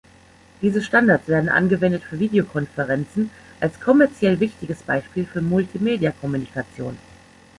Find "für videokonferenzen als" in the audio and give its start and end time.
2.01-3.79